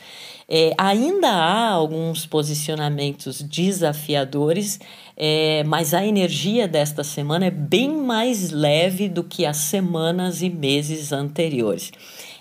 [0.47, 4.79] É, ainda há alguns posicionamentos desafiadores,
[5.17, 10.49] é, mas a energia desta semana é bem mais leve do que as semanas e
[10.49, 11.91] meses anteriores.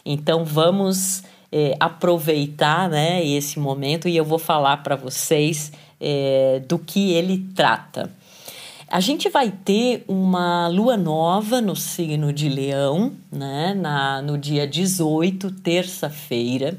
[0.06, 6.78] Então vamos é, aproveitar né, esse momento e eu vou falar para vocês é, do
[6.78, 8.10] que ele trata.
[8.88, 14.64] A gente vai ter uma lua nova no signo de Leão, né, na, no dia
[14.64, 16.78] 18, terça-feira.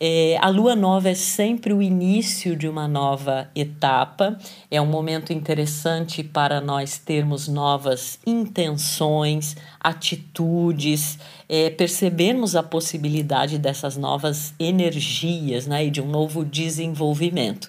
[0.00, 4.38] É, a lua nova é sempre o início de uma nova etapa,
[4.70, 13.96] é um momento interessante para nós termos novas intenções, atitudes, é, percebermos a possibilidade dessas
[13.96, 17.68] novas energias né, e de um novo desenvolvimento.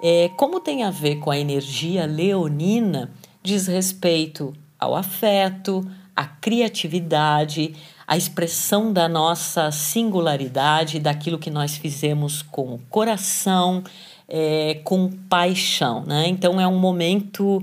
[0.00, 3.10] É, como tem a ver com a energia leonina,
[3.42, 7.74] diz respeito ao afeto, à criatividade,
[8.06, 13.82] a expressão da nossa singularidade, daquilo que nós fizemos com o coração,
[14.28, 16.04] é, com paixão.
[16.04, 16.28] Né?
[16.28, 17.62] Então é um momento,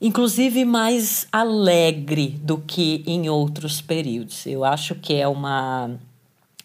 [0.00, 4.46] inclusive, mais alegre do que em outros períodos.
[4.46, 5.90] Eu acho que é uma.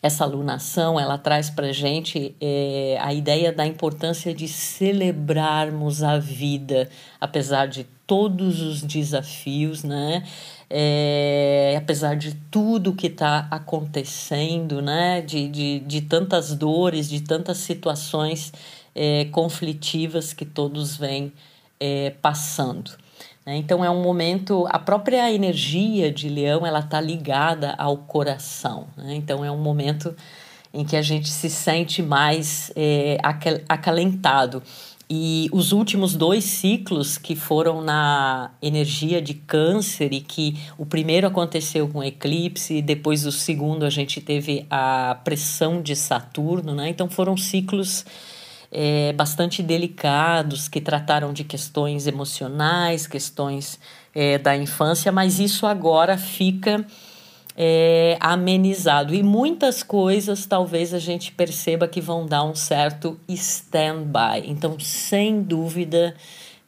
[0.05, 6.89] Essa alunação ela traz para gente é, a ideia da importância de celebrarmos a vida,
[7.19, 10.23] apesar de todos os desafios, né?
[10.69, 17.57] é, apesar de tudo que está acontecendo, né, de, de, de tantas dores, de tantas
[17.57, 18.51] situações
[18.93, 21.31] é, conflitivas que todos vêm
[21.79, 22.91] é, passando.
[23.45, 23.55] Né?
[23.57, 28.87] Então é um momento, a própria energia de Leão ela está ligada ao coração.
[28.97, 29.15] Né?
[29.15, 30.15] Então é um momento
[30.73, 33.17] em que a gente se sente mais é,
[33.69, 34.61] acalentado.
[35.07, 41.27] E os últimos dois ciclos que foram na energia de câncer e que o primeiro
[41.27, 46.89] aconteceu com eclipse, depois o segundo a gente teve a pressão de Saturno, né?
[46.89, 48.03] Então foram ciclos
[48.71, 53.79] é, bastante delicados que trataram de questões emocionais, questões
[54.13, 56.85] é, da infância, mas isso agora fica
[57.55, 59.13] é, amenizado.
[59.13, 64.43] E muitas coisas talvez a gente perceba que vão dar um certo stand-by.
[64.45, 66.15] Então, sem dúvida,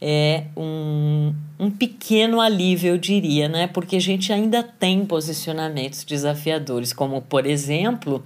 [0.02, 3.68] é um, um pequeno alívio, eu diria, né?
[3.68, 8.24] Porque a gente ainda tem posicionamentos desafiadores, como, por exemplo,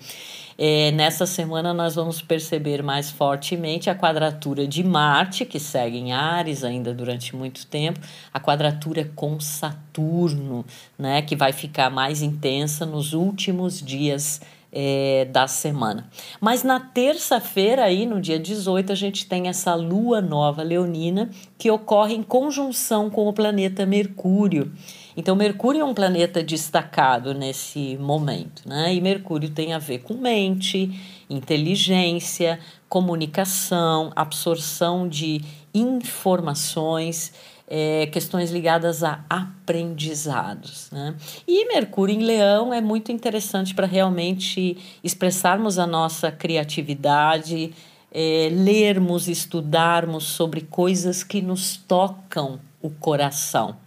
[0.58, 6.12] é, nessa semana nós vamos perceber mais fortemente a quadratura de Marte, que segue em
[6.12, 8.00] Ares ainda durante muito tempo,
[8.34, 10.66] a quadratura com Saturno,
[11.00, 16.10] né, que vai ficar mais intensa nos últimos dias é, da semana.
[16.40, 21.70] Mas na terça-feira, aí, no dia 18, a gente tem essa lua nova leonina que
[21.70, 24.72] ocorre em conjunção com o planeta Mercúrio.
[25.16, 28.94] Então, Mercúrio é um planeta destacado nesse momento, né?
[28.94, 30.90] E Mercúrio tem a ver com mente,
[31.30, 35.42] inteligência, comunicação, absorção de
[35.74, 37.34] informações,
[37.74, 40.90] é, questões ligadas a aprendizados.
[40.92, 41.16] Né?
[41.48, 47.74] E Mercúrio em Leão é muito interessante para realmente expressarmos a nossa criatividade,
[48.12, 53.78] é, lermos, estudarmos sobre coisas que nos tocam o coração.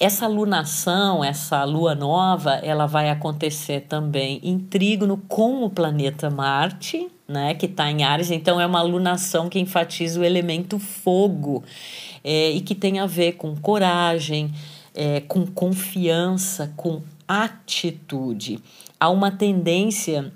[0.00, 7.10] Essa lunação, essa lua nova, ela vai acontecer também em trígono com o planeta Marte,
[7.26, 11.64] né, que está em Ares, então é uma lunação que enfatiza o elemento fogo
[12.24, 14.52] é, e que tem a ver com coragem,
[14.94, 18.58] é, com confiança, com atitude.
[18.98, 20.32] Há uma tendência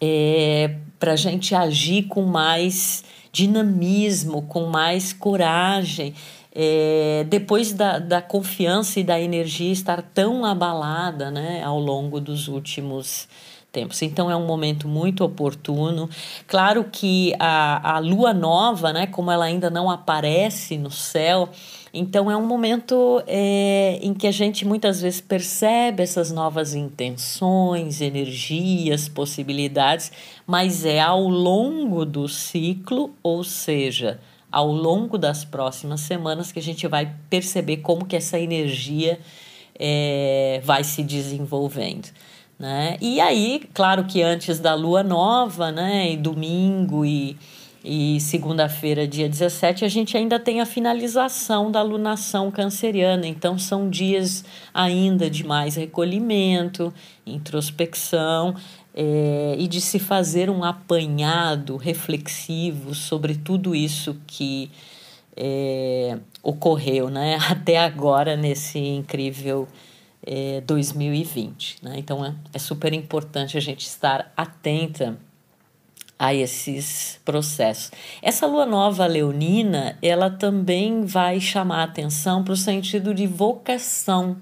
[0.00, 6.14] é, para a gente agir com mais dinamismo, com mais coragem
[6.58, 12.48] é, depois da, da confiança e da energia estar tão abalada né, ao longo dos
[12.48, 13.28] últimos
[13.76, 14.00] tempos.
[14.00, 16.08] Então é um momento muito oportuno.
[16.46, 21.50] Claro que a, a lua nova, né, como ela ainda não aparece no céu,
[21.92, 28.00] então é um momento é, em que a gente muitas vezes percebe essas novas intenções,
[28.00, 30.10] energias, possibilidades,
[30.46, 34.18] mas é ao longo do ciclo, ou seja,
[34.50, 39.20] ao longo das próximas semanas que a gente vai perceber como que essa energia
[39.78, 42.08] é, vai se desenvolvendo.
[42.58, 42.96] Né?
[43.00, 47.36] E aí, claro que antes da lua nova, né, e domingo e,
[47.84, 53.26] e segunda-feira, dia 17, a gente ainda tem a finalização da lunação canceriana.
[53.26, 54.42] Então, são dias
[54.72, 56.92] ainda de mais recolhimento,
[57.26, 58.54] introspecção
[58.94, 64.70] é, e de se fazer um apanhado reflexivo sobre tudo isso que
[65.36, 69.68] é, ocorreu né, até agora nesse incrível
[70.26, 71.78] é, 2020.
[71.82, 71.94] Né?
[71.98, 75.16] Então é, é super importante a gente estar atenta
[76.18, 77.92] a esses processos.
[78.22, 84.38] Essa lua nova leonina, ela também vai chamar atenção para o sentido de vocação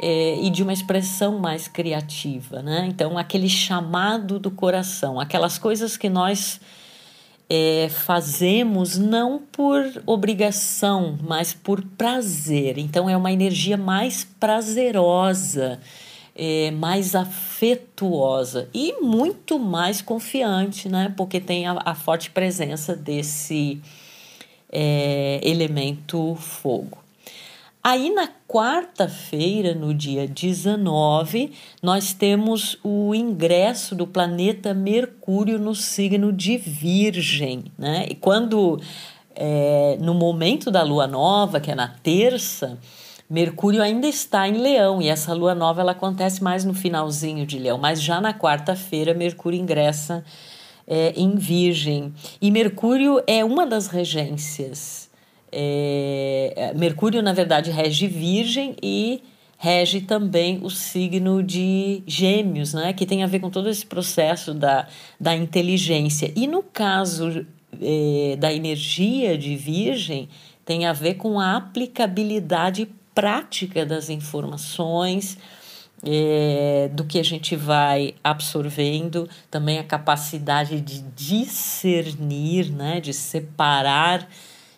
[0.00, 2.86] é, e de uma expressão mais criativa, né?
[2.88, 6.60] Então, aquele chamado do coração, aquelas coisas que nós
[7.48, 12.78] é, fazemos não por obrigação, mas por prazer.
[12.78, 15.80] Então, é uma energia mais prazerosa,
[16.34, 21.12] é, mais afetuosa e muito mais confiante, né?
[21.16, 23.80] Porque tem a, a forte presença desse
[24.72, 27.03] é, elemento fogo.
[27.86, 31.52] Aí na quarta-feira, no dia 19,
[31.82, 38.06] nós temos o ingresso do planeta Mercúrio no signo de Virgem, né?
[38.08, 38.80] E quando
[39.34, 42.78] é, no momento da lua nova, que é na terça,
[43.28, 47.58] Mercúrio ainda está em Leão e essa lua nova ela acontece mais no finalzinho de
[47.58, 50.24] Leão, mas já na quarta-feira Mercúrio ingressa
[50.86, 52.14] é, em Virgem.
[52.40, 55.03] E Mercúrio é uma das regências
[55.54, 59.22] é, Mercúrio, na verdade, rege Virgem e
[59.56, 62.92] rege também o signo de Gêmeos, né?
[62.92, 64.86] que tem a ver com todo esse processo da,
[65.18, 66.32] da inteligência.
[66.36, 67.46] E no caso
[67.80, 70.28] é, da energia de Virgem,
[70.64, 75.38] tem a ver com a aplicabilidade prática das informações.
[76.06, 84.28] É, do que a gente vai absorvendo, também a capacidade de discernir, né, de separar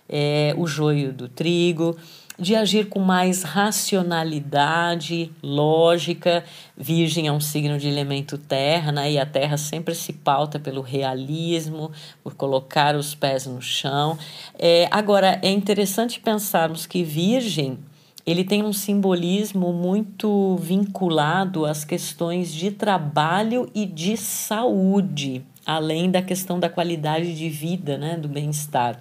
[0.08, 1.96] é, o joio do trigo,
[2.38, 6.44] de agir com mais racionalidade, lógica.
[6.76, 9.12] Virgem é um signo de elemento terra, né?
[9.12, 11.90] e a terra sempre se pauta pelo realismo,
[12.22, 14.18] por colocar os pés no chão.
[14.58, 17.78] É, agora, é interessante pensarmos que Virgem
[18.26, 26.20] ele tem um simbolismo muito vinculado às questões de trabalho e de saúde, além da
[26.20, 28.16] questão da qualidade de vida, né?
[28.16, 29.00] do bem-estar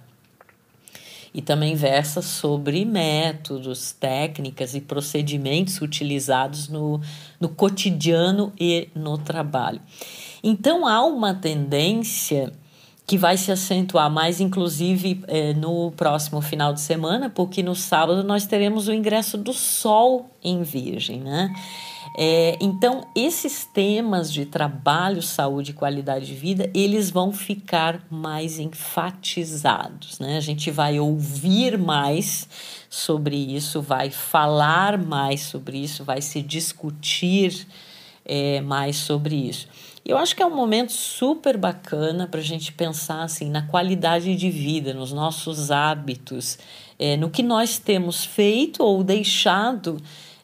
[1.36, 7.02] e também versa sobre métodos, técnicas e procedimentos utilizados no,
[7.42, 9.82] no cotidiano e no trabalho.
[10.42, 12.54] Então há uma tendência
[13.06, 18.24] que vai se acentuar mais, inclusive, eh, no próximo final de semana, porque no sábado
[18.24, 21.54] nós teremos o ingresso do Sol em Virgem, né?
[22.18, 28.58] É, então, esses temas de trabalho, saúde e qualidade de vida, eles vão ficar mais
[28.58, 30.38] enfatizados, né?
[30.38, 32.48] A gente vai ouvir mais
[32.90, 37.68] sobre isso, vai falar mais sobre isso, vai se discutir
[38.24, 39.68] é, mais sobre isso.
[40.06, 44.36] Eu acho que é um momento super bacana para a gente pensar assim na qualidade
[44.38, 46.58] de vida, nos nossos hábitos,
[46.98, 49.98] é, no que nós temos feito ou deixado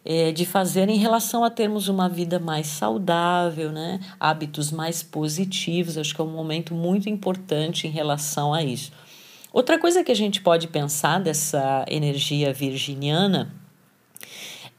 [0.04, 4.00] é, de fazer em relação a termos uma vida mais saudável, né?
[4.20, 5.98] hábitos mais positivos.
[5.98, 8.92] Acho que é um momento muito importante em relação a isso.
[9.54, 13.54] Outra coisa que a gente pode pensar dessa energia virginiana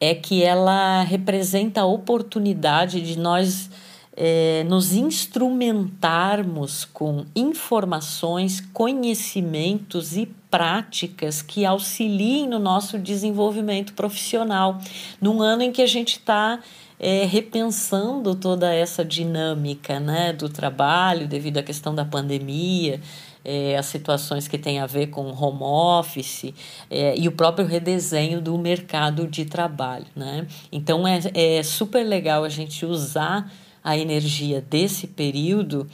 [0.00, 3.71] é que ela representa a oportunidade de nós
[4.14, 14.78] é, nos instrumentarmos com informações, conhecimentos e práticas que auxiliem no nosso desenvolvimento profissional,
[15.21, 16.61] num ano em que a gente está
[17.00, 23.00] é, repensando toda essa dinâmica né, do trabalho devido à questão da pandemia.
[23.45, 26.54] É, as situações que têm a ver com home office
[26.88, 30.07] é, e o próprio redesenho do mercado de trabalho.
[30.14, 30.47] Né?
[30.71, 33.50] Então é, é super legal a gente usar
[33.83, 35.89] a energia desse período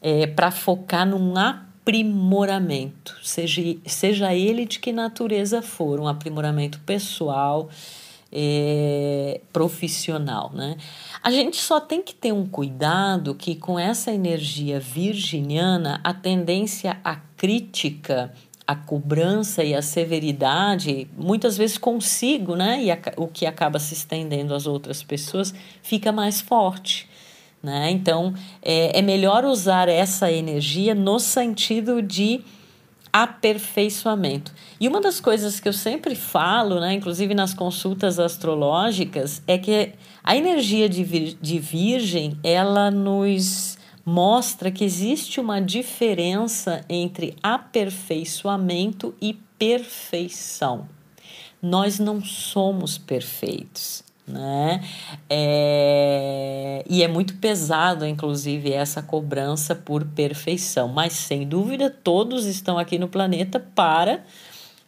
[0.00, 7.68] é, para focar num aprimoramento, seja, seja ele de que natureza for, um aprimoramento pessoal,
[8.32, 10.76] é, profissional, né?
[11.22, 16.98] A gente só tem que ter um cuidado que com essa energia virginiana, a tendência
[17.04, 18.32] à crítica,
[18.66, 22.82] a cobrança e a severidade, muitas vezes consigo, né?
[22.82, 27.08] E a, o que acaba se estendendo às outras pessoas fica mais forte.
[27.64, 27.90] Né?
[27.92, 32.42] Então, é, é melhor usar essa energia no sentido de
[33.10, 34.52] aperfeiçoamento.
[34.78, 39.92] E uma das coisas que eu sempre falo, né, inclusive nas consultas astrológicas, é que
[40.22, 49.14] a energia de, vir, de Virgem ela nos mostra que existe uma diferença entre aperfeiçoamento
[49.22, 50.86] e perfeição.
[51.62, 54.82] Nós não somos perfeitos né?
[55.28, 56.84] É...
[56.88, 60.88] E é muito pesado, inclusive, essa cobrança por perfeição.
[60.88, 64.24] Mas, sem dúvida, todos estão aqui no planeta para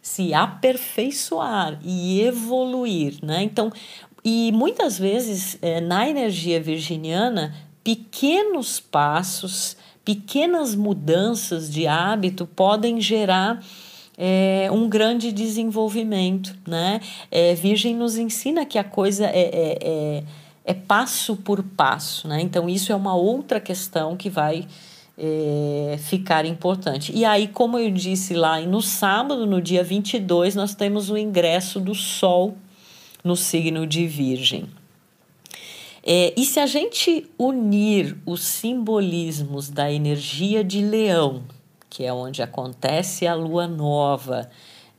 [0.01, 3.43] se aperfeiçoar e evoluir, né?
[3.43, 3.71] Então,
[4.23, 7.53] e muitas vezes, é, na energia virginiana,
[7.83, 13.61] pequenos passos, pequenas mudanças de hábito podem gerar
[14.17, 16.99] é, um grande desenvolvimento, né?
[17.29, 20.23] É, Virgem nos ensina que a coisa é, é, é,
[20.65, 22.41] é, passo por passo, né?
[22.41, 24.67] Então, isso é uma outra questão que vai
[25.15, 27.11] é, ficar importante.
[27.15, 31.79] E aí, como eu disse lá, no sábado, no dia 22, nós temos o ingresso
[31.79, 32.57] do Sol
[33.23, 34.65] no signo de Virgem.
[36.03, 41.43] É, e se a gente unir os simbolismos da energia de Leão,
[41.89, 44.49] que é onde acontece a lua nova,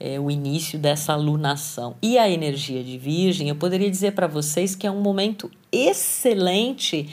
[0.00, 1.96] é, o início dessa lunação.
[2.02, 7.08] E a energia de Virgem, eu poderia dizer para vocês que é um momento excelente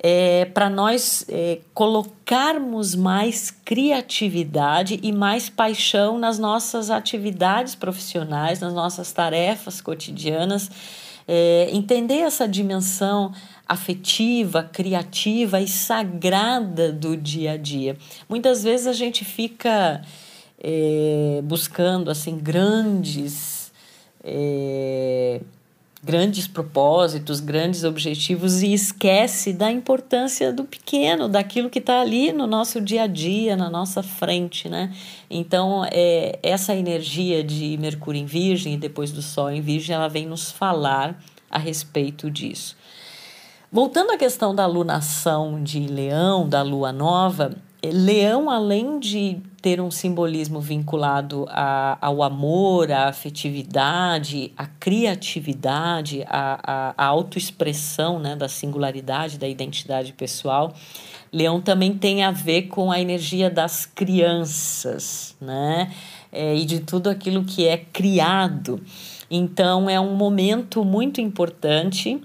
[0.00, 8.72] é, para nós é, colocarmos mais criatividade e mais paixão nas nossas atividades profissionais, nas
[8.72, 10.70] nossas tarefas cotidianas,
[11.26, 13.32] é, entender essa dimensão
[13.68, 17.96] afetiva, criativa e sagrada do dia a dia.
[18.28, 20.02] Muitas vezes a gente fica
[20.58, 23.70] é, buscando assim grandes
[24.24, 25.40] é,
[26.02, 32.46] grandes propósitos, grandes objetivos e esquece da importância do pequeno, daquilo que está ali no
[32.46, 34.94] nosso dia a dia, na nossa frente, né?
[35.28, 40.08] Então, é, essa energia de Mercúrio em Virgem e depois do Sol em Virgem, ela
[40.08, 41.20] vem nos falar
[41.50, 42.76] a respeito disso.
[43.70, 49.90] Voltando à questão da lunação de Leão, da lua nova, Leão, além de ter um
[49.90, 58.48] simbolismo vinculado a, ao amor, à afetividade, à criatividade, à, à, à autoexpressão né, da
[58.48, 60.72] singularidade, da identidade pessoal,
[61.30, 65.92] Leão também tem a ver com a energia das crianças, né?
[66.32, 68.80] É, e de tudo aquilo que é criado.
[69.30, 72.18] Então, é um momento muito importante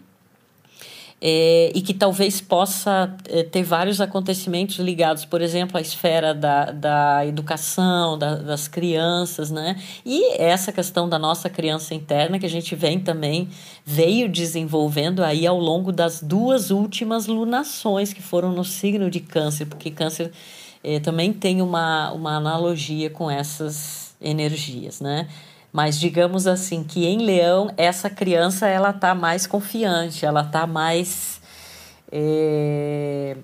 [1.25, 6.65] é, e que talvez possa é, ter vários acontecimentos ligados, por exemplo, à esfera da,
[6.65, 9.81] da educação, da, das crianças, né?
[10.05, 13.47] E essa questão da nossa criança interna que a gente vem também,
[13.85, 19.65] veio desenvolvendo aí ao longo das duas últimas lunações que foram no signo de câncer,
[19.65, 20.29] porque câncer
[20.83, 25.29] é, também tem uma, uma analogia com essas energias, né?
[25.73, 31.41] Mas digamos assim que em Leão essa criança ela tá mais confiante, ela tá mais
[32.11, 33.35] é,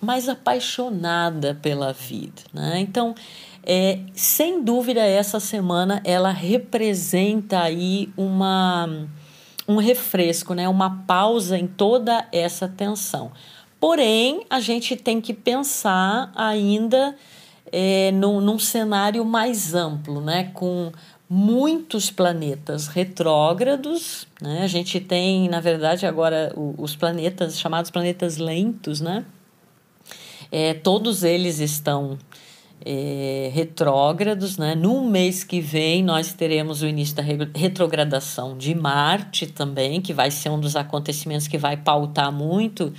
[0.00, 2.80] mais apaixonada pela vida, né?
[2.80, 3.14] Então,
[3.64, 8.88] é, sem dúvida essa semana ela representa aí uma
[9.68, 10.68] um refresco, né?
[10.68, 13.30] Uma pausa em toda essa tensão.
[13.78, 17.16] Porém, a gente tem que pensar ainda
[17.72, 20.50] é, num, num cenário mais amplo, né?
[20.52, 20.92] Com
[21.34, 24.60] muitos planetas retrógrados, né?
[24.62, 29.24] A gente tem, na verdade, agora os planetas chamados planetas lentos, né?
[30.50, 32.18] É, todos eles estão
[32.84, 34.74] é, retrógrados, né?
[34.74, 40.30] No mês que vem nós teremos o início da retrogradação de Marte também, que vai
[40.30, 42.92] ser um dos acontecimentos que vai pautar muito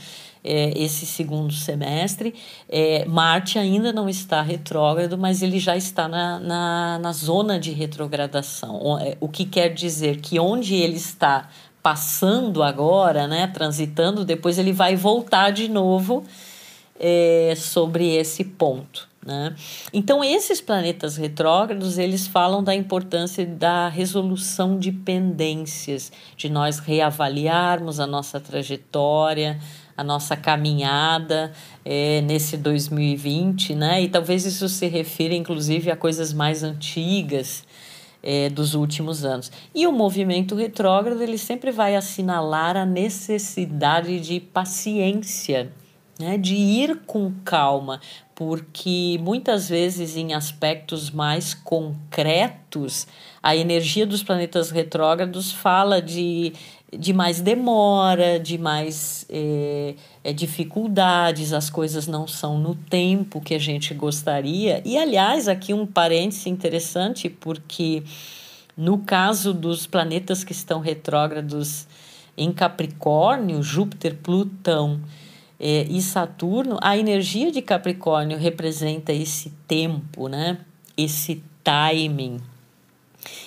[0.43, 2.35] é, esse segundo semestre.
[2.67, 7.71] É, Marte ainda não está retrógrado, mas ele já está na, na, na zona de
[7.71, 8.99] retrogradação.
[8.99, 11.49] É, o que quer dizer que onde ele está
[11.81, 16.23] passando agora, né, transitando, depois ele vai voltar de novo
[16.99, 19.11] é, sobre esse ponto.
[19.25, 19.55] Né?
[19.93, 27.99] Então, esses planetas retrógrados, eles falam da importância da resolução de pendências, de nós reavaliarmos
[27.99, 29.59] a nossa trajetória,
[29.95, 31.51] a nossa caminhada
[31.85, 34.01] é, nesse 2020, né?
[34.01, 37.63] E talvez isso se refira, inclusive, a coisas mais antigas
[38.23, 39.51] é, dos últimos anos.
[39.75, 45.71] E o movimento retrógrado ele sempre vai assinalar a necessidade de paciência
[46.19, 47.99] né, de ir com calma,
[48.35, 53.07] porque muitas vezes em aspectos mais concretos,
[53.41, 56.53] a energia dos planetas retrógrados fala de,
[56.91, 63.55] de mais demora, de mais é, é, dificuldades, as coisas não são no tempo que
[63.55, 64.81] a gente gostaria.
[64.85, 68.03] E, aliás, aqui um parêntese interessante, porque
[68.77, 71.87] no caso dos planetas que estão retrógrados
[72.37, 75.01] em Capricórnio, Júpiter, Plutão
[75.59, 80.59] é, e Saturno, a energia de Capricórnio representa esse tempo, né?
[80.95, 82.39] Esse timing.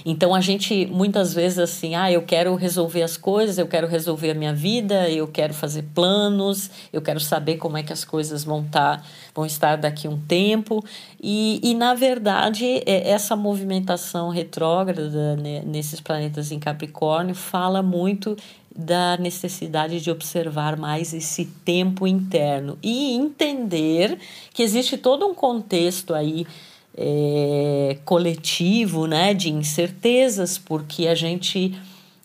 [0.05, 4.31] Então a gente muitas vezes assim, ah, eu quero resolver as coisas, eu quero resolver
[4.31, 8.45] a minha vida, eu quero fazer planos, eu quero saber como é que as coisas
[8.45, 9.05] vão estar, tá,
[9.35, 10.85] vão estar daqui a um tempo.
[11.21, 18.37] E, e na verdade, é, essa movimentação retrógrada né, nesses planetas em Capricórnio fala muito
[18.77, 24.19] da necessidade de observar mais esse tempo interno e entender
[24.53, 26.47] que existe todo um contexto aí
[26.97, 31.79] é, coletivo, né, de incertezas, porque a gente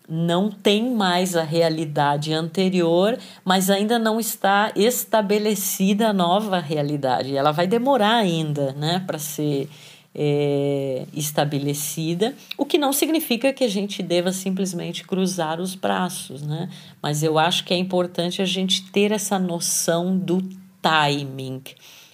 [0.08, 7.36] não tem mais a realidade anterior, mas ainda não está estabelecida a nova realidade.
[7.36, 9.70] Ela vai demorar ainda, né, para ser
[10.14, 16.70] é, estabelecida, o que não significa que a gente deva simplesmente cruzar os braços, né?
[17.02, 20.42] Mas eu acho que é importante a gente ter essa noção do
[20.82, 21.62] timing.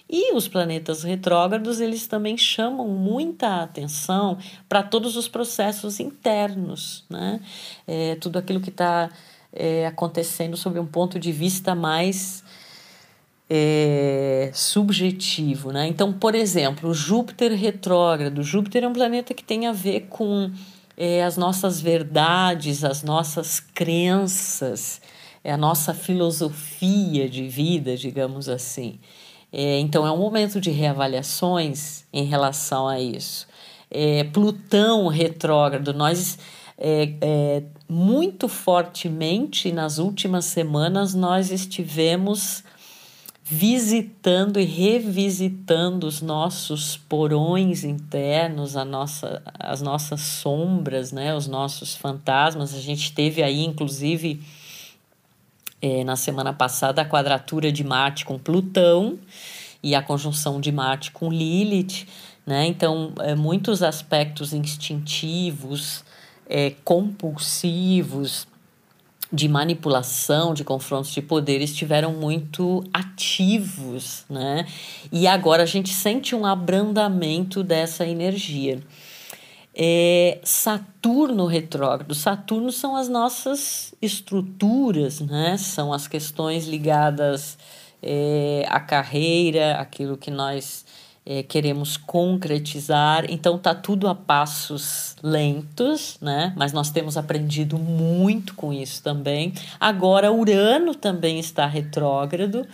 [0.09, 4.37] E os planetas retrógrados, eles também chamam muita atenção
[4.69, 7.41] para todos os processos internos, né?
[7.85, 9.09] É, tudo aquilo que está
[9.51, 12.41] é, acontecendo sob um ponto de vista mais
[13.49, 15.87] é, subjetivo, né?
[15.87, 18.43] Então, por exemplo, Júpiter retrógrado.
[18.43, 20.51] Júpiter é um planeta que tem a ver com
[20.95, 25.01] é, as nossas verdades, as nossas crenças,
[25.43, 28.99] é a nossa filosofia de vida, digamos assim.
[29.59, 33.47] É, então, é um momento de reavaliações em relação a isso.
[33.89, 36.37] É, Plutão retrógrado, nós
[36.77, 42.63] é, é, muito fortemente nas últimas semanas nós estivemos
[43.43, 51.95] visitando e revisitando os nossos porões internos, a nossa, as nossas sombras, né, os nossos
[51.95, 52.75] fantasmas.
[52.75, 54.39] A gente teve aí, inclusive,
[55.81, 59.17] é, na semana passada, a quadratura de Marte com Plutão
[59.81, 62.07] e a conjunção de Marte com Lilith.
[62.45, 62.65] Né?
[62.65, 66.03] Então, é, muitos aspectos instintivos,
[66.49, 68.47] é, compulsivos,
[69.31, 74.65] de manipulação, de confrontos de poder estiveram muito ativos, né?
[75.11, 78.79] E agora a gente sente um abrandamento dessa energia.
[79.79, 82.15] É, Saturno retrógrado.
[82.15, 85.55] Saturno são as nossas estruturas, né?
[85.57, 87.59] São as questões ligadas
[88.01, 90.83] é, à carreira, aquilo que nós
[91.23, 93.25] é, queremos concretizar.
[93.29, 96.53] Então tá tudo a passos lentos, né?
[96.57, 99.53] Mas nós temos aprendido muito com isso também.
[99.79, 102.65] Agora Urano também está retrógrado,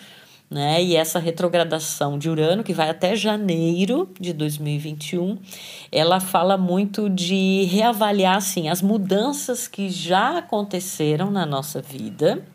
[0.53, 0.81] né?
[0.83, 5.39] E essa retrogradação de Urano, que vai até janeiro de 2021,
[5.91, 12.45] ela fala muito de reavaliar assim as mudanças que já aconteceram na nossa vida.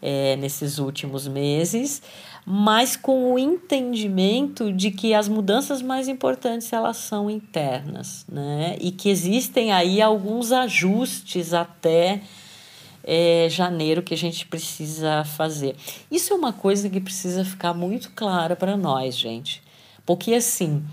[0.00, 2.00] É, nesses últimos meses,
[2.46, 8.76] mas com o entendimento de que as mudanças mais importantes elas são internas, né?
[8.80, 12.22] E que existem aí alguns ajustes até
[13.10, 15.74] é, janeiro que a gente precisa fazer.
[16.10, 19.62] Isso é uma coisa que precisa ficar muito clara para nós, gente,
[20.04, 20.84] porque assim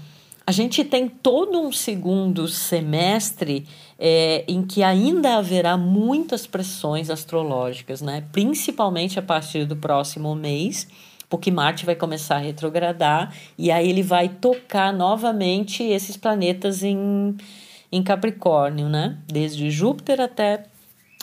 [0.48, 3.68] a gente tem todo um segundo semestre
[4.00, 8.24] é, em que ainda haverá muitas pressões astrológicas, né?
[8.32, 10.88] Principalmente a partir do próximo mês
[11.28, 17.36] porque Marte vai começar a retrogradar e aí ele vai tocar novamente esses planetas em,
[17.92, 19.18] em Capricórnio, né?
[19.28, 20.66] Desde Júpiter até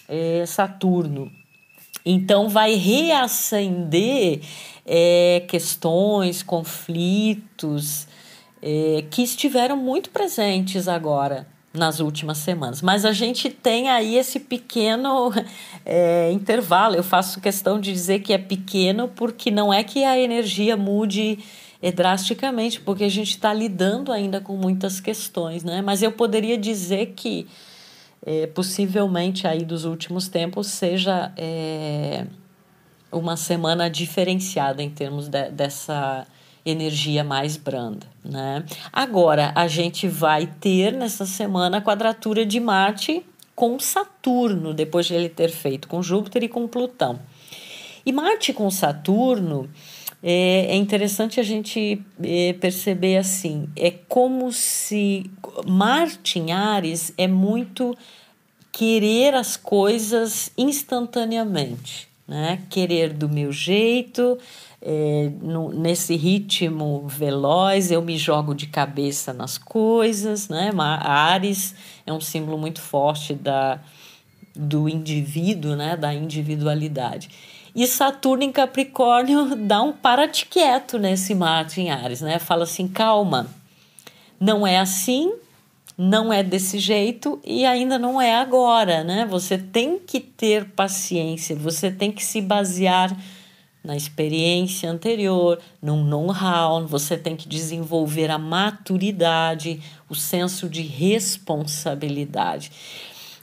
[0.09, 1.31] é, Saturno.
[2.05, 4.41] Então vai reacender
[4.85, 8.09] é, questões, conflitos
[8.61, 12.83] é, que estiveram muito presentes agora nas últimas semanas.
[12.83, 15.33] Mas a gente tem aí esse pequeno
[15.85, 16.97] é, intervalo.
[16.97, 21.38] Eu faço questão de dizer que é pequeno porque não é que a energia mude
[21.81, 25.81] é, drasticamente, porque a gente está lidando ainda com muitas questões, né?
[25.83, 27.47] Mas eu poderia dizer que
[28.25, 32.27] é, possivelmente aí dos últimos tempos seja é,
[33.11, 36.27] uma semana diferenciada em termos de, dessa
[36.65, 38.65] energia mais branda, né?
[38.93, 45.15] Agora a gente vai ter nessa semana a quadratura de Marte com Saturno, depois de
[45.15, 47.19] ele ter feito com Júpiter e com Plutão.
[48.07, 49.69] E Marte com Saturno
[50.23, 55.29] é, é interessante a gente é, perceber assim: é como se
[55.67, 57.97] Marte em Ares é muito
[58.71, 62.63] querer as coisas instantaneamente, né?
[62.71, 64.39] Querer do meu jeito,
[64.81, 70.71] é, no, nesse ritmo veloz, eu me jogo de cabeça nas coisas, né?
[70.79, 71.75] Ares
[72.07, 73.81] é um símbolo muito forte da,
[74.55, 75.97] do indivíduo, né?
[75.97, 77.29] Da individualidade.
[77.75, 82.39] E Saturno em Capricórnio dá um para-te quieto nesse Marte em Ares, né?
[82.39, 83.47] Fala assim, calma,
[84.39, 85.33] não é assim,
[85.97, 89.25] não é desse jeito e ainda não é agora, né?
[89.27, 93.17] Você tem que ter paciência, você tem que se basear
[93.85, 102.71] na experiência anterior, num know-how, você tem que desenvolver a maturidade, o senso de responsabilidade.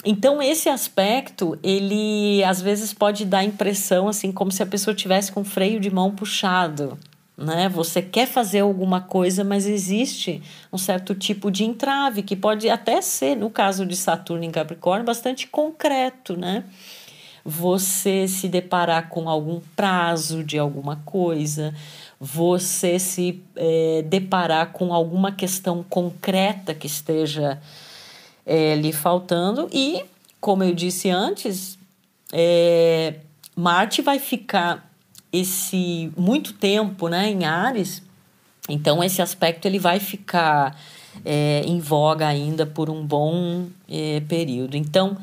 [0.05, 5.31] Então esse aspecto, ele às vezes pode dar impressão assim como se a pessoa tivesse
[5.31, 6.97] com o freio de mão puxado,
[7.37, 7.67] né?
[7.67, 13.01] Você quer fazer alguma coisa, mas existe um certo tipo de entrave que pode até
[13.01, 16.63] ser, no caso de Saturno em Capricórnio, bastante concreto, né?
[17.43, 21.73] Você se deparar com algum prazo de alguma coisa,
[22.19, 27.59] você se é, deparar com alguma questão concreta que esteja
[28.49, 29.69] é, lhe faltando.
[29.71, 30.03] E,
[30.41, 31.77] como eu disse antes,
[32.33, 33.19] é,
[33.55, 34.91] Marte vai ficar
[35.31, 38.01] esse muito tempo né, em Ares,
[38.67, 40.75] então esse aspecto ele vai ficar
[41.23, 44.75] é, em voga ainda por um bom é, período.
[44.75, 45.15] Então,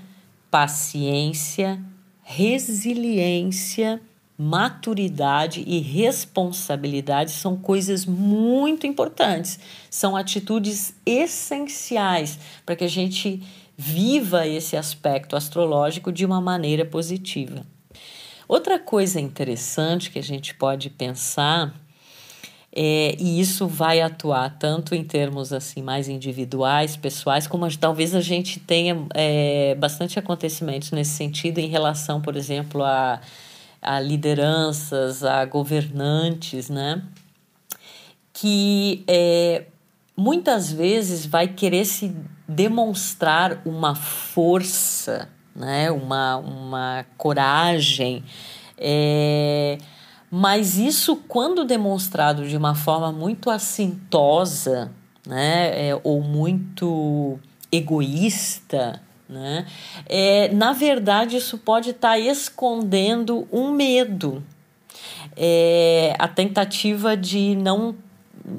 [0.48, 1.80] paciência,
[2.22, 4.00] resiliência,
[4.38, 9.58] maturidade e responsabilidade são coisas muito importantes,
[9.90, 13.42] são atitudes essenciais para que a gente
[13.76, 17.64] viva esse aspecto astrológico de uma maneira positiva.
[18.48, 21.74] Outra coisa interessante que a gente pode pensar
[22.78, 28.20] é, e isso vai atuar tanto em termos assim mais individuais, pessoais, como talvez a
[28.20, 33.18] gente tenha é, bastante acontecimentos nesse sentido em relação, por exemplo, a
[33.80, 37.02] a lideranças, a governantes, né?
[38.32, 39.66] Que é,
[40.16, 42.14] muitas vezes vai querer se
[42.48, 45.90] demonstrar uma força, né?
[45.90, 48.24] uma, uma coragem.
[48.78, 49.78] É,
[50.30, 54.92] mas isso, quando demonstrado de uma forma muito assintosa,
[55.26, 55.88] né?
[55.88, 57.38] É, ou muito
[57.70, 59.66] egoísta, né?
[60.06, 64.42] É, na verdade, isso pode estar tá escondendo um medo,
[65.36, 67.94] é, a tentativa de não,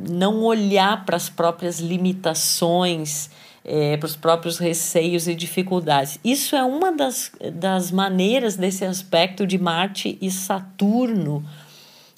[0.10, 3.30] não olhar para as próprias limitações,
[3.64, 6.20] é, para os próprios receios e dificuldades.
[6.24, 11.44] Isso é uma das, das maneiras desse aspecto de Marte e Saturno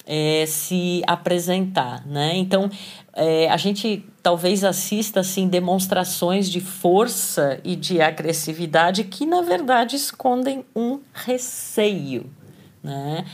[0.06, 2.36] é, se apresentar, né?
[2.36, 2.70] Então,
[3.14, 9.96] é, a gente talvez assista assim demonstrações de força e de agressividade que na verdade
[9.96, 12.30] escondem um receio,
[12.82, 13.24] né?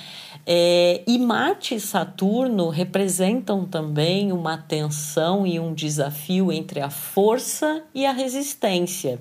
[0.48, 7.82] É, e Marte e Saturno representam também uma tensão e um desafio entre a força
[7.92, 9.20] e a resistência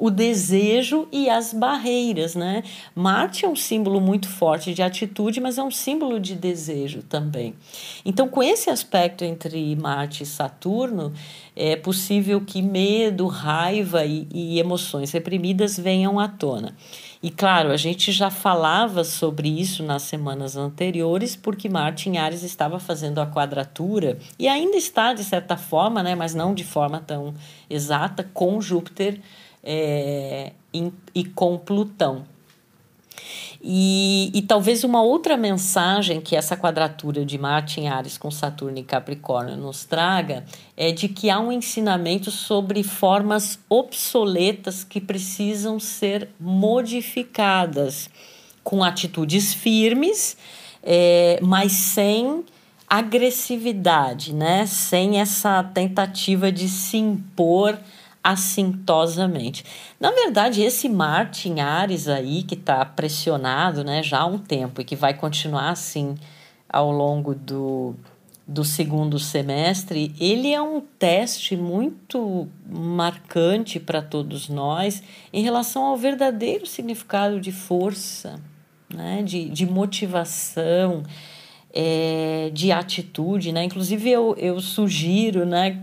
[0.00, 2.64] o desejo e as barreiras, né?
[2.94, 7.54] Marte é um símbolo muito forte de atitude, mas é um símbolo de desejo também.
[8.02, 11.12] Então, com esse aspecto entre Marte e Saturno,
[11.54, 16.74] é possível que medo, raiva e, e emoções reprimidas venham à tona.
[17.22, 22.42] E claro, a gente já falava sobre isso nas semanas anteriores, porque Marte em Ares
[22.42, 26.98] estava fazendo a quadratura e ainda está de certa forma, né, mas não de forma
[27.06, 27.34] tão
[27.68, 29.20] exata, com Júpiter
[29.62, 32.24] é, em, e com Plutão.
[33.62, 38.78] E, e talvez uma outra mensagem que essa quadratura de Marte em Ares com Saturno
[38.78, 40.44] e Capricórnio nos traga
[40.74, 48.08] é de que há um ensinamento sobre formas obsoletas que precisam ser modificadas
[48.64, 50.38] com atitudes firmes,
[50.82, 52.44] é, mas sem
[52.88, 54.64] agressividade, né?
[54.66, 57.78] sem essa tentativa de se impor
[58.22, 59.64] assintosamente.
[59.98, 64.80] Na verdade, esse Marte em Ares aí, que está pressionado né, já há um tempo
[64.80, 66.14] e que vai continuar assim
[66.68, 67.96] ao longo do,
[68.46, 75.02] do segundo semestre, ele é um teste muito marcante para todos nós
[75.32, 78.40] em relação ao verdadeiro significado de força,
[78.92, 81.02] né, de, de motivação,
[81.72, 83.52] é, de atitude.
[83.52, 83.64] Né?
[83.64, 85.82] Inclusive, eu, eu sugiro né,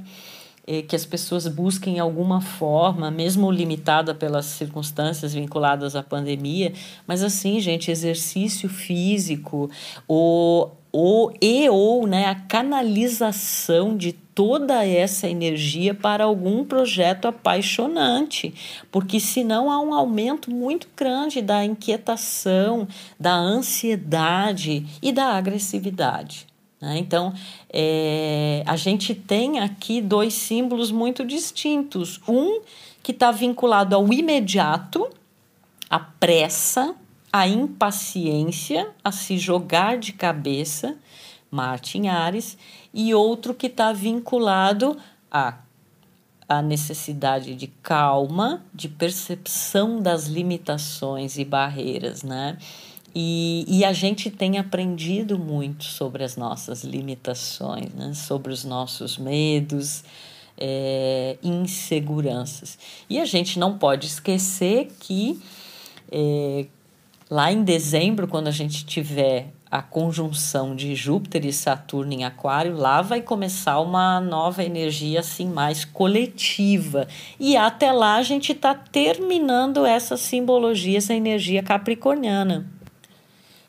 [0.87, 6.73] que as pessoas busquem alguma forma, mesmo limitada pelas circunstâncias vinculadas à pandemia,
[7.07, 9.71] mas assim, gente, exercício físico
[10.05, 18.53] ou, ou e ou né, a canalização de toda essa energia para algum projeto apaixonante,
[18.91, 22.87] porque senão há um aumento muito grande da inquietação,
[23.19, 26.46] da ansiedade e da agressividade.
[26.81, 26.97] Né?
[26.97, 27.33] Então,
[27.71, 32.19] é, a gente tem aqui dois símbolos muito distintos.
[32.27, 32.61] Um
[33.01, 35.09] que está vinculado ao imediato,
[35.89, 36.93] à pressa,
[37.31, 40.95] à impaciência, a se jogar de cabeça,
[41.49, 42.57] Marte em Ares,
[42.93, 44.97] e outro que está vinculado
[45.31, 45.57] à,
[46.47, 52.57] à necessidade de calma, de percepção das limitações e barreiras, né?
[53.19, 58.13] E, e a gente tem aprendido muito sobre as nossas limitações, né?
[58.13, 60.03] sobre os nossos medos,
[60.55, 62.77] é, inseguranças.
[63.09, 65.41] E a gente não pode esquecer que
[66.11, 66.67] é,
[67.27, 72.77] lá em dezembro, quando a gente tiver a conjunção de Júpiter e Saturno em Aquário,
[72.77, 77.07] lá vai começar uma nova energia assim mais coletiva.
[77.39, 82.76] E até lá a gente está terminando essa simbologia, essa energia capricorniana.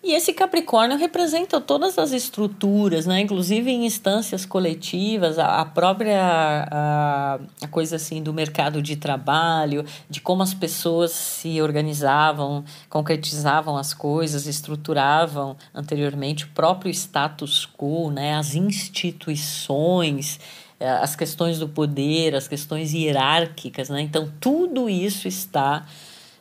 [0.08, 3.20] E esse Capricórnio representa todas as estruturas, né?
[3.20, 9.84] inclusive em instâncias coletivas, a, a própria a, a, coisa assim do mercado de trabalho,
[10.08, 18.10] de como as pessoas se organizavam, concretizavam as coisas, estruturavam anteriormente o próprio status quo,
[18.10, 18.34] né?
[18.34, 20.40] as instituições,
[20.80, 23.90] eh, as questões do poder, as questões hierárquicas.
[23.90, 24.00] Né?
[24.00, 25.84] Então, tudo isso está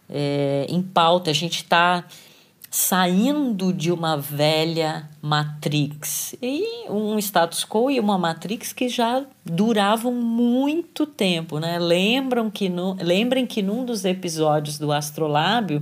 [0.09, 1.31] é, em pauta.
[1.31, 2.05] A gente está
[2.69, 10.13] saindo de uma velha matrix e um status quo e uma matrix que já duravam
[10.13, 11.79] muito tempo, né?
[11.79, 15.81] Lembram que no, lembrem que num dos episódios do Astrolábio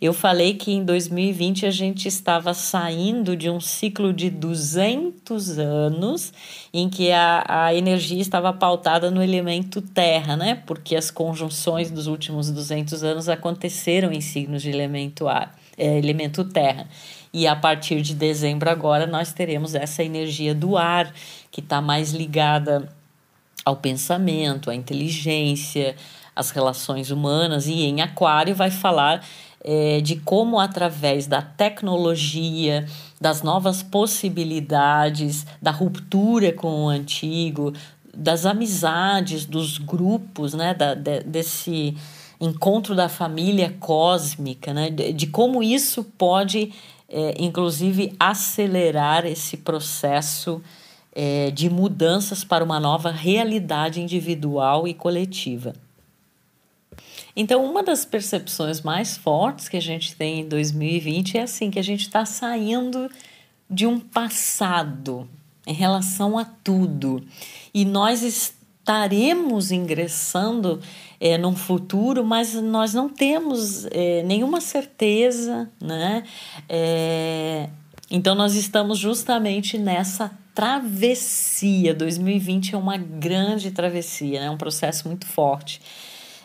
[0.00, 6.32] eu falei que em 2020 a gente estava saindo de um ciclo de 200 anos
[6.72, 10.62] em que a, a energia estava pautada no elemento terra, né?
[10.66, 16.44] Porque as conjunções dos últimos 200 anos aconteceram em signos de elemento ar é, elemento
[16.44, 16.88] terra.
[17.32, 21.12] E a partir de dezembro agora nós teremos essa energia do ar
[21.50, 22.88] que está mais ligada
[23.64, 25.96] ao pensamento, à inteligência,
[26.34, 27.66] às relações humanas.
[27.66, 29.22] E em Aquário vai falar
[29.62, 32.86] é, de como através da tecnologia,
[33.20, 37.72] das novas possibilidades, da ruptura com o antigo,
[38.14, 41.96] das amizades, dos grupos, né, da, de, desse
[42.40, 44.90] encontro da família cósmica, né?
[44.90, 46.72] de, como isso pode,
[47.08, 50.62] é, inclusive, acelerar esse processo
[51.14, 55.74] é, de mudanças para uma nova realidade individual e coletiva.
[57.34, 61.78] Então, uma das percepções mais fortes que a gente tem em 2020 é assim: que
[61.78, 63.10] a gente está saindo
[63.68, 65.28] de um passado
[65.66, 67.22] em relação a tudo.
[67.74, 68.22] E nós
[68.86, 70.80] estaremos ingressando
[71.20, 76.22] é, num futuro, mas nós não temos é, nenhuma certeza, né?
[76.68, 77.68] É,
[78.08, 81.92] então nós estamos justamente nessa travessia.
[81.92, 84.50] 2020 é uma grande travessia, é né?
[84.50, 85.80] um processo muito forte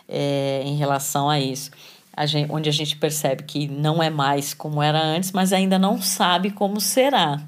[0.09, 1.69] é, em relação a isso.
[2.11, 5.77] A gente, onde a gente percebe que não é mais como era antes, mas ainda
[5.77, 7.39] não sabe como será.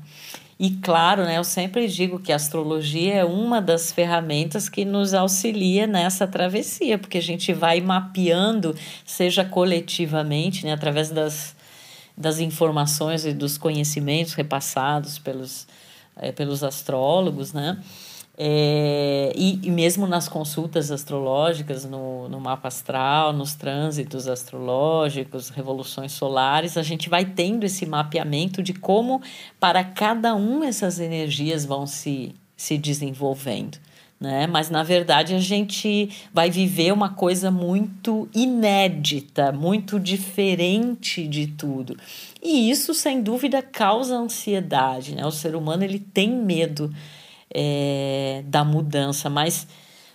[0.59, 5.13] E claro, né, eu sempre digo que a astrologia é uma das ferramentas que nos
[5.13, 11.55] auxilia nessa travessia, porque a gente vai mapeando, seja coletivamente, né, através das,
[12.15, 15.67] das informações e dos conhecimentos repassados pelos,
[16.15, 17.77] é, pelos astrólogos, né?
[18.35, 26.13] É, e, e, mesmo nas consultas astrológicas, no, no mapa astral, nos trânsitos astrológicos, revoluções
[26.13, 29.21] solares, a gente vai tendo esse mapeamento de como,
[29.59, 33.77] para cada um, essas energias vão se, se desenvolvendo.
[34.19, 34.47] Né?
[34.47, 41.97] Mas, na verdade, a gente vai viver uma coisa muito inédita, muito diferente de tudo.
[42.41, 45.13] E isso, sem dúvida, causa ansiedade.
[45.13, 45.25] Né?
[45.25, 46.91] O ser humano ele tem medo
[47.53, 49.67] é, da mudança, mas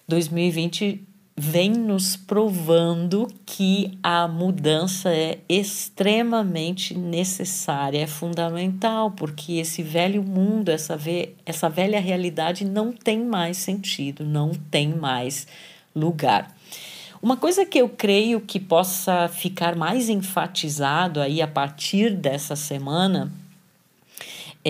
[0.07, 1.07] 2020
[1.41, 10.69] vem nos provando que a mudança é extremamente necessária, é fundamental, porque esse velho mundo,
[10.71, 15.47] essa, ve essa velha realidade não tem mais sentido, não tem mais
[15.95, 16.53] lugar.
[17.23, 23.31] Uma coisa que eu creio que possa ficar mais enfatizado aí a partir dessa semana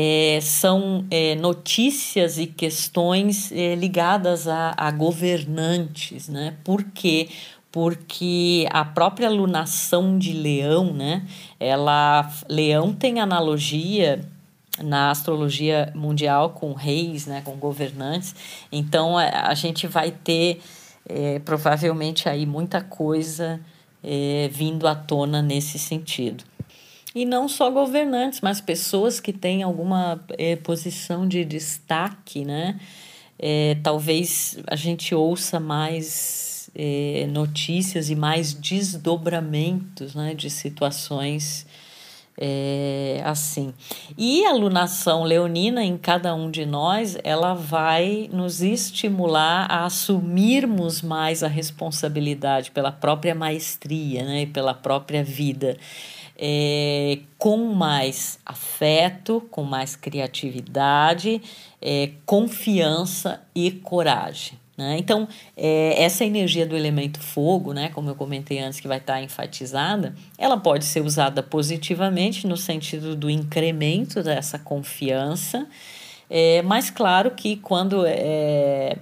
[0.00, 6.54] é, são é, notícias e questões é, ligadas a, a, governantes, né?
[6.62, 7.28] Por quê?
[7.72, 11.26] Porque a própria lunação de Leão, né?
[11.58, 14.20] Ela, Leão tem analogia
[14.80, 17.42] na astrologia mundial com reis, né?
[17.44, 18.36] Com governantes.
[18.70, 20.60] Então a, a gente vai ter
[21.08, 23.60] é, provavelmente aí muita coisa
[24.04, 26.44] é, vindo à tona nesse sentido.
[27.18, 32.78] E não só governantes, mas pessoas que têm alguma é, posição de destaque, né?
[33.36, 41.66] É, talvez a gente ouça mais é, notícias e mais desdobramentos né, de situações
[42.40, 43.74] é, assim.
[44.16, 51.02] E a alunação leonina em cada um de nós, ela vai nos estimular a assumirmos
[51.02, 55.76] mais a responsabilidade pela própria maestria, né, e pela própria vida
[56.38, 61.42] é, com mais afeto, com mais criatividade,
[61.82, 64.58] é, confiança e coragem.
[64.76, 64.96] Né?
[64.96, 69.20] Então, é, essa energia do elemento fogo, né, como eu comentei antes, que vai estar
[69.20, 75.66] enfatizada, ela pode ser usada positivamente no sentido do incremento dessa confiança,
[76.30, 78.98] é, mas claro que quando é,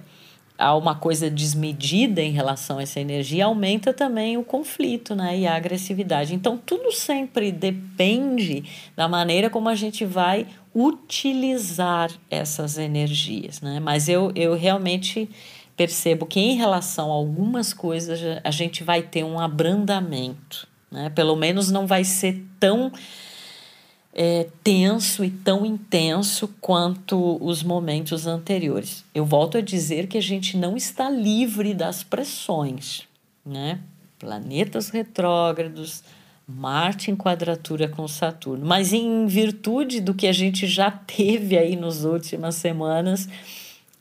[0.57, 5.47] há uma coisa desmedida em relação a essa energia, aumenta também o conflito né, e
[5.47, 6.33] a agressividade.
[6.33, 8.63] Então, tudo sempre depende
[8.95, 13.61] da maneira como a gente vai utilizar essas energias.
[13.61, 13.79] Né?
[13.79, 15.29] Mas eu, eu realmente
[15.75, 20.67] percebo que, em relação a algumas coisas, a gente vai ter um abrandamento.
[20.91, 21.09] Né?
[21.11, 22.91] Pelo menos não vai ser tão
[24.19, 29.05] é, tenso e tão intenso quanto os momentos anteriores.
[29.13, 33.03] Eu volto a dizer que a gente não está livre das pressões,
[33.45, 33.79] né?
[34.17, 36.03] Planetas retrógrados,
[36.49, 41.75] Marte em quadratura com Saturno, mas em virtude do que a gente já teve aí
[41.75, 43.27] nas últimas semanas,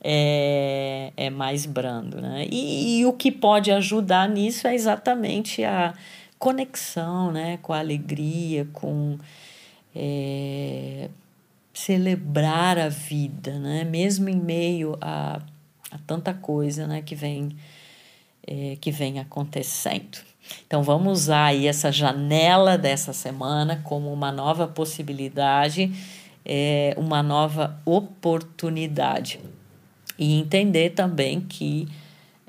[0.01, 2.47] é, é mais brando, né?
[2.51, 5.93] E, e o que pode ajudar nisso é exatamente a
[6.39, 9.19] conexão, né, com a alegria, com
[9.99, 11.09] é,
[11.73, 13.83] celebrar a vida, né?
[13.83, 15.41] mesmo em meio a,
[15.91, 17.01] a tanta coisa né?
[17.01, 17.57] que, vem,
[18.47, 20.19] é, que vem acontecendo.
[20.67, 25.91] Então vamos usar aí essa janela dessa semana como uma nova possibilidade,
[26.45, 29.41] é, uma nova oportunidade.
[30.19, 31.89] E entender também que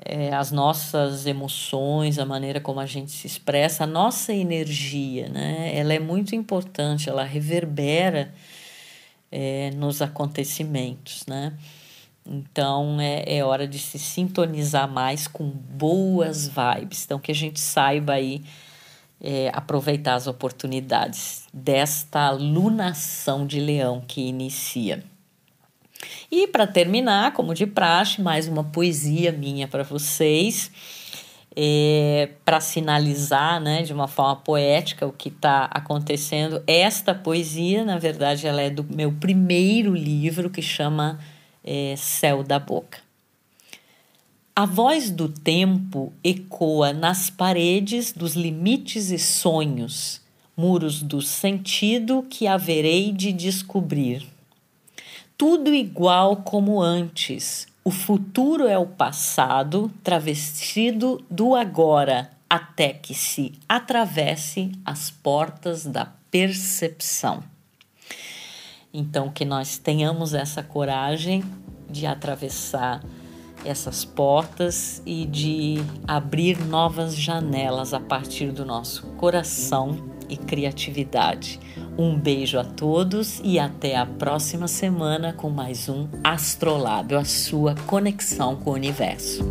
[0.04, 5.76] é, as nossas emoções, a maneira como a gente se expressa, a nossa energia, né?
[5.76, 8.32] Ela é muito importante, ela reverbera
[9.30, 11.52] é, nos acontecimentos, né?
[12.24, 17.04] Então é, é hora de se sintonizar mais com boas vibes.
[17.04, 18.42] Então que a gente saiba aí
[19.20, 25.02] é, aproveitar as oportunidades desta lunação de leão que inicia.
[26.30, 30.70] E para terminar, como de praxe, mais uma poesia minha para vocês.
[31.60, 36.62] É, para sinalizar né, de uma forma poética o que está acontecendo.
[36.68, 41.18] Esta poesia, na verdade, ela é do meu primeiro livro que chama
[41.64, 42.98] é, Céu da Boca.
[44.54, 50.20] A voz do tempo ecoa nas paredes dos limites e sonhos,
[50.56, 54.37] muros do sentido que haverei de descobrir
[55.38, 57.68] tudo igual como antes.
[57.84, 66.06] O futuro é o passado travestido do agora, até que se atravesse as portas da
[66.28, 67.42] percepção.
[68.92, 71.44] Então, que nós tenhamos essa coragem
[71.88, 73.02] de atravessar
[73.64, 81.60] essas portas e de abrir novas janelas a partir do nosso coração e criatividade.
[81.96, 87.74] Um beijo a todos e até a próxima semana com mais um Astrolábio, a sua
[87.86, 89.44] conexão com o universo.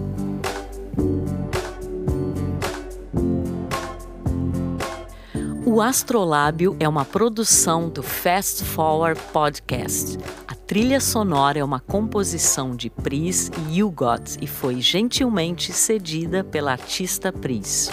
[5.77, 10.17] O Astrolábio é uma produção do Fast Forward Podcast.
[10.47, 16.71] A trilha sonora é uma composição de Pris e Hugot e foi gentilmente cedida pela
[16.71, 17.91] artista Pris.